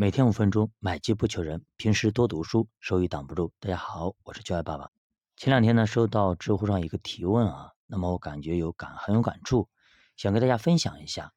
[0.00, 1.62] 每天五分钟，买机不求人。
[1.76, 3.52] 平时多读书，收益挡不住。
[3.60, 4.90] 大家好，我是教爱爸爸。
[5.36, 9.68] 前两天呢，收到知乎上一个提问啊，那么我感觉有感很有感触，
[10.16, 11.34] 想跟大家分享一下。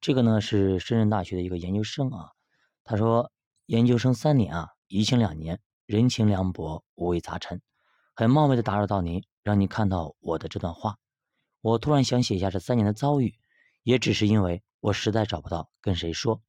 [0.00, 2.30] 这个呢是深圳大学的一个研究生啊，
[2.84, 3.32] 他说
[3.64, 7.60] 研究生三年啊，移情两年，人情凉薄，五味杂陈。
[8.14, 10.96] 很冒昧的打扰到您，让您看到我的这段话。
[11.60, 13.34] 我突然想写下这三年的遭遇，
[13.82, 16.40] 也只是因为我实在找不到跟谁说。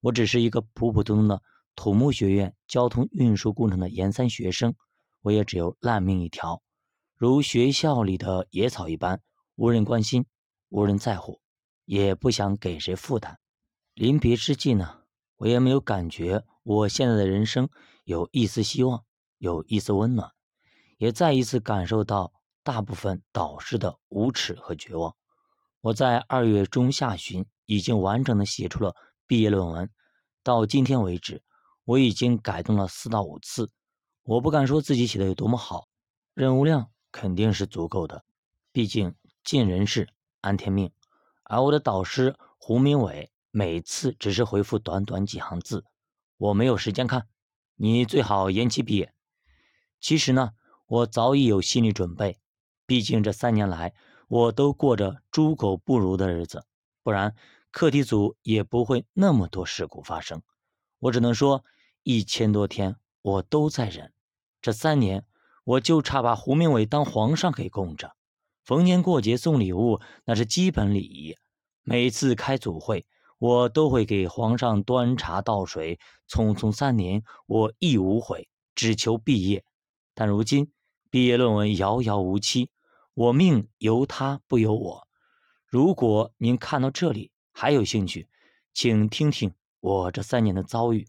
[0.00, 1.42] 我只是一个普普通通的
[1.74, 4.74] 土木学院交通运输工程的研三学生，
[5.22, 6.62] 我也只有烂命一条，
[7.16, 9.20] 如学校里的野草一般，
[9.56, 10.26] 无人关心，
[10.68, 11.40] 无人在乎，
[11.84, 13.38] 也不想给谁负担。
[13.94, 15.02] 临别之际呢，
[15.36, 17.68] 我也没有感觉我现在的人生
[18.04, 19.04] 有一丝希望，
[19.38, 20.30] 有一丝温暖，
[20.98, 25.14] 也再一次感受到大部分导师的无耻和绝望。
[25.80, 28.94] 我在二月中下旬已经完整的写出了
[29.26, 29.90] 毕业论文。
[30.42, 31.42] 到今天为止，
[31.84, 33.70] 我已经改动了四到五次。
[34.22, 35.88] 我不敢说自己写的有多么好，
[36.34, 38.24] 任务量肯定是足够的。
[38.72, 40.08] 毕竟尽人事，
[40.40, 40.90] 安天命。
[41.42, 45.84] 而我的导师胡明伟每次只是回复短短几行字
[46.38, 47.26] ：“我没有时间看，
[47.74, 49.12] 你最好延期毕业。”
[50.00, 50.52] 其实呢，
[50.86, 52.38] 我早已有心理准备。
[52.84, 53.94] 毕竟这三年来，
[54.28, 56.64] 我都过着猪狗不如的日子，
[57.02, 57.34] 不然。
[57.76, 60.40] 课题组也不会那么多事故发生，
[60.98, 61.62] 我只能说，
[62.04, 64.14] 一千多天我都在忍，
[64.62, 65.26] 这三年
[65.62, 68.16] 我就差把胡明伟当皇上给供着，
[68.64, 71.36] 逢年过节送礼物那是基本礼仪，
[71.82, 73.04] 每次开组会
[73.38, 79.62] 我都会给皇上端茶倒水，匆匆三年我亦无悔，只求毕业，
[80.14, 80.72] 但如今
[81.10, 82.70] 毕业论文遥遥无期，
[83.12, 85.06] 我命由他不由我，
[85.66, 87.30] 如果您看到这里。
[87.58, 88.28] 还有兴趣，
[88.74, 91.08] 请听听我这三年的遭遇。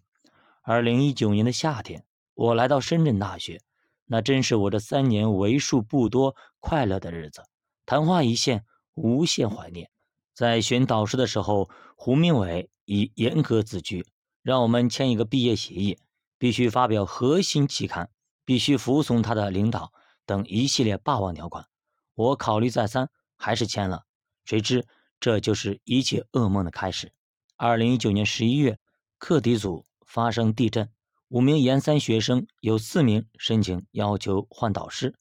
[0.61, 3.61] 二零一九年的夏天，我来到深圳大学，
[4.05, 7.43] 那真是我这三年为数不多快乐的日子。
[7.85, 8.63] 昙花一现，
[8.93, 9.91] 无限怀念。
[10.33, 14.07] 在选导师的时候，胡明伟以严格自居，
[14.41, 15.99] 让我们签一个毕业协议，
[16.37, 18.09] 必须发表核心期刊，
[18.45, 19.91] 必须服从他的领导
[20.25, 21.67] 等一系列霸王条款。
[22.15, 24.05] 我考虑再三，还是签了。
[24.45, 24.87] 谁知。
[25.19, 27.11] 这就是一切噩梦的开始。
[27.55, 28.77] 二零一九年十一月，
[29.17, 30.91] 课题组发生地震，
[31.27, 35.15] 五名研三学生有四名申请要求换导师。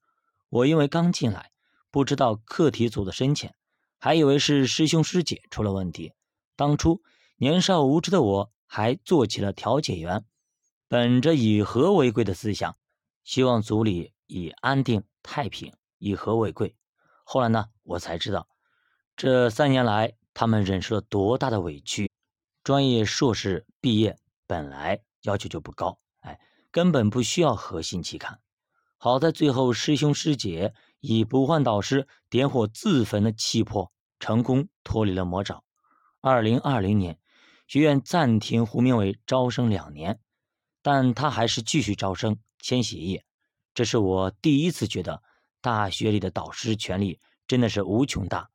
[0.49, 1.51] 我因为刚进来，
[1.91, 3.55] 不知道课题组的深浅，
[3.99, 6.13] 还以为是师兄师姐出了问题。
[6.57, 7.03] 当初
[7.37, 10.25] 年少无知的我，还做起了调解员，
[10.89, 12.77] 本着以和为贵的思想，
[13.25, 16.77] 希望组里以安定太平，以和为贵。
[17.25, 18.47] 后来呢，我才知道。
[19.17, 22.11] 这三年来，他们忍受了多大的委屈？
[22.63, 26.39] 专业硕士毕业本来要求就不高，哎，
[26.71, 28.39] 根本不需要核心期刊。
[28.99, 33.91] 好在最后师兄师姐以不换导师点火自焚的气魄，
[34.21, 35.65] 成功脱离了魔爪。
[36.21, 37.19] 二零二零年，
[37.67, 40.21] 学院暂停胡明伟招生两年，
[40.83, 43.23] 但他还是继续招生签协议。
[43.73, 45.23] 这是我第一次觉得
[45.63, 48.51] 大学里的导师权力真的是无穷大。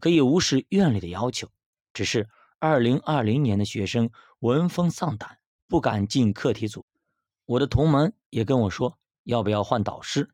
[0.00, 1.48] 可以无视院里的要求，
[1.92, 2.28] 只是
[2.58, 5.38] 二零二零年的学生闻风丧胆，
[5.68, 6.84] 不敢进课题组。
[7.46, 10.30] 我的同门也跟我说要不要换导师。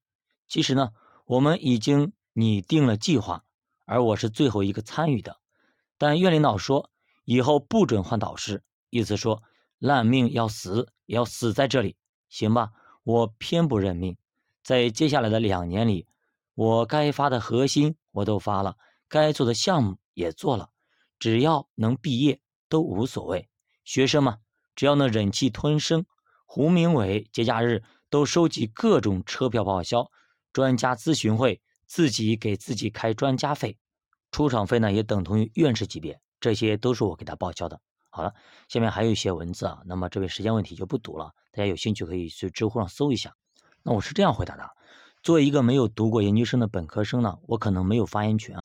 [0.48, 0.92] 其实呢，
[1.24, 3.44] 我们已经拟定了计划，
[3.84, 5.38] 而我是最后一个参与的。
[5.98, 6.90] 但院领导说
[7.24, 9.42] 以后不准换导师，意思说
[9.78, 11.96] 烂命要死也要死在这里。
[12.28, 12.70] 行吧，
[13.02, 14.16] 我偏不认命。
[14.62, 16.06] 在接下来的两年里，
[16.54, 18.76] 我该发的核心我都发了。
[19.08, 20.70] 该做的项目也做了，
[21.18, 23.48] 只要能毕业都无所谓。
[23.84, 24.38] 学生嘛，
[24.74, 26.04] 只要能忍气吞声。
[26.44, 30.10] 胡明伟节假日都收集各种车票报销，
[30.52, 33.78] 专家咨询会自己给自己开专家费，
[34.30, 37.80] 出场费呢也等同于院士级别，这些都是我给他报销的。
[38.10, 38.32] 好了，
[38.68, 43.34] 下面还有一些文字啊，那么这位时间问题就不读了，大家有兴趣可以去知乎上搜一下。
[43.82, 44.70] 那我是这样回答的：
[45.22, 48.58] 作为一个没有读过研究生的本科生呢，我可能没有发言权。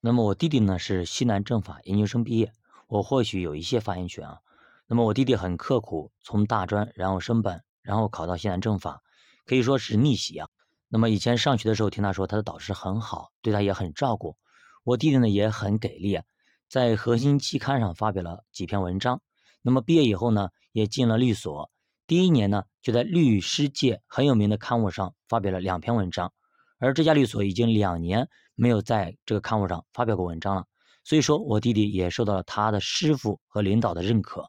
[0.00, 2.52] 那么我弟弟呢是西南政法研究生毕业，
[2.86, 4.38] 我或许有一些发言权啊。
[4.86, 9.02] 那么我弟弟很刻苦，从大专然后升本，然后考到西南政法，
[9.44, 10.48] 可以说是逆袭啊。
[10.88, 14.36] 那么以前上学的时候听他说他的导师很好，对他也很照顾。
[14.84, 16.20] 我弟弟呢也很给力，
[16.68, 19.20] 在核心期刊上发表了几篇文章。
[19.62, 21.70] 那么毕业以后呢也进了律所，
[22.06, 26.32] 第一年呢就在律师界很有名的刊物上发表了两篇文章。
[26.78, 30.64] 而这家律所已经两年没有在这个刊物上发表过文章了，
[31.04, 34.48] 所以说我弟弟也受到了他的师傅和领导的认可。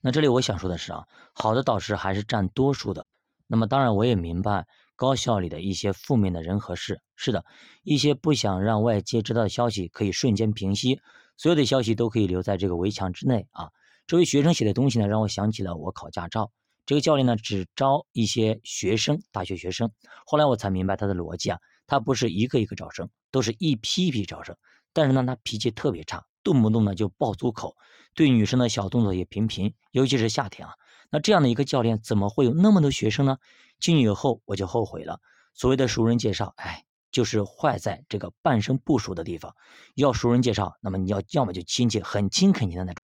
[0.00, 3.06] 那这里我想说的是啊，好的导师还是占多数的。
[3.46, 7.44] 那么当然我也明白高校里的一些负面的人和事，是的，
[7.82, 11.00] 一些不想让外界知道的消息可以瞬间平息，
[11.36, 13.70] 所有的消息都可以留在这个围墙之内啊。
[14.06, 16.50] 这位学生写的东西呢，让我想起了我考驾照，
[16.88, 19.92] 这个教练呢只招一些学生，大学学生。
[20.24, 24.56] 后来我才明白他的逻辑啊，他不是一个一个招生，都是一批一批招生。
[24.94, 27.76] 但是呢，他脾气特别差，动不动呢就爆粗口，
[28.14, 30.72] 对女生的小动作也频频，尤其是夏天啊。
[31.10, 33.36] 那这样的一个教练，怎么会有那么多学生呢？
[33.78, 35.20] 进去以后我就后悔了。
[35.52, 39.54] 所谓的熟人介绍，哎，就是坏在这个半生不熟的地方。
[39.94, 42.97] 要熟人介绍，那么你要要么就亲戚很亲很亲的那种，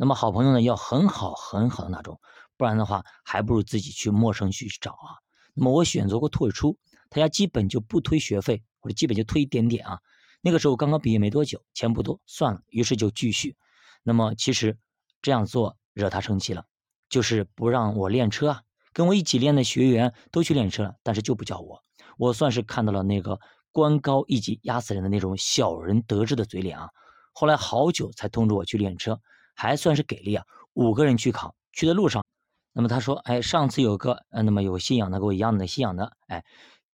[0.00, 2.18] 那么好朋友呢要很好很好的那种，
[2.56, 5.20] 不然的话还不如自己去陌生去找啊。
[5.52, 6.78] 那么我选择过退出，
[7.10, 10.00] 他家基本就不推学费，或者基本就推一点点啊。
[10.40, 13.58] 那个时候刚刚毕业没多久，钱不多，算了，于是就继续。
[14.02, 14.78] 那么其实
[15.20, 16.64] 这样做惹他生气了，
[17.10, 18.62] 就是不让我练车啊。
[18.94, 21.84] 跟我一起练的学员都去练车了，但是就不叫我。
[22.16, 23.38] 我算是看到了那个
[23.70, 26.88] 官高一级压死人的那种小人得志的嘴脸啊。
[27.34, 29.20] 后来好久才通知我去练车，
[29.60, 30.46] 还算是给力啊。
[30.72, 32.24] 五个人去考，去的路上，
[32.72, 36.42] 那么他说，哎，上次有个，呃，那么有信仰的跟我一样的信仰的，哎，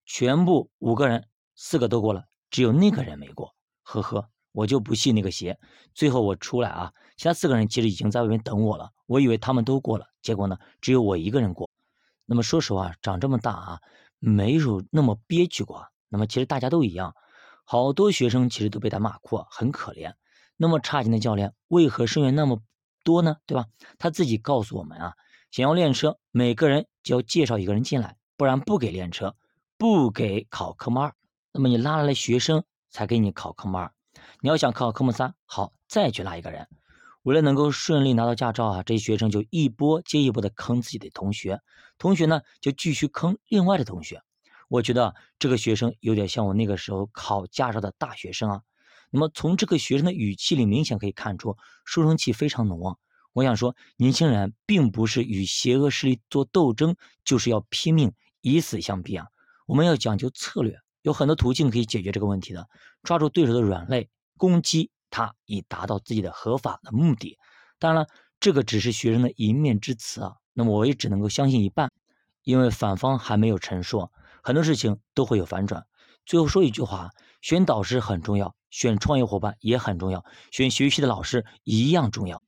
[0.05, 2.25] 全部五个人四个都过了。
[2.51, 3.55] 只有那个人没过，
[3.85, 5.57] 呵呵，我就不信那个邪。
[5.95, 8.91] 最后我出来啊，其他四个人其实已经在外面等我了。
[9.07, 11.71] 我以为他们都过了，结果呢，只有我一个人过。
[12.25, 13.81] 那么说实话，长这么大啊，
[14.19, 15.87] 没有那么憋屈过。
[16.09, 17.15] 那么其实大家都一样，
[17.65, 20.13] 好多学生其实都被他骂哭，很可怜。
[20.57, 22.63] 那么差劲的教练，为何生源那么
[23.05, 23.37] 多呢？
[23.47, 23.67] 对吧？
[23.99, 25.15] 他自己告诉我们啊，
[25.51, 29.37] 想要练车，每个人就要介绍一个人进来，不然不给练车，
[29.77, 31.15] 不给考科目二。
[31.53, 33.93] 那么你拉来了学生才给你考科目二，
[34.41, 36.69] 你要想考科目三，好再去拉一个人。
[37.23, 41.61] 为了能够顺利拿到驾照啊，这些学生就一波接一波的坑自己的同学，
[41.99, 44.23] 同学呢就继续坑另外的同学。
[44.69, 48.63] 我觉得这个学生有点像我那个时候考驾照的大学生啊。
[49.11, 52.97] 那么从这个学生的语气里明显可以看出，书生气非常浓啊。
[53.33, 59.27] 我想说，年轻人并不是与邪恶势力做斗争，就是要拼命以死相逼啊。
[59.67, 60.79] 我们要讲究策略。
[61.03, 62.69] 有很多途径可以解决这个问题的，
[63.05, 67.39] 抓住对手的软肋，攻击他，以达到自己的合法的目的。
[67.79, 68.09] 当然了，
[68.41, 71.93] 这个只是学生的一面之词啊，那么我也只能够相信一半，
[72.43, 74.11] 因为反方还没有陈述，
[74.43, 75.87] 很多事情都会有反转。
[76.25, 82.43] 最后说一句话：选导师很重要，选创业伙伴也很重要，选学习的老师一样重要。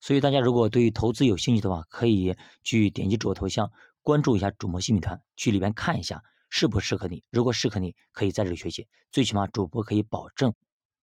[0.00, 3.70] 所以大家如果对于投资有兴趣的话，可以去点击主播头像，
[4.02, 6.22] 关注一下主播新米团，去里边看一下。
[6.50, 7.24] 适不适合你？
[7.30, 8.86] 如果适合你，可以在这里学习。
[9.10, 10.54] 最起码主播可以保证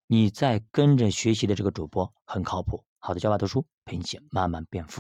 [0.07, 2.85] 你在跟着学习的这个主播很靠谱。
[2.99, 4.99] 好的，教爸读书陪你一起慢慢变富。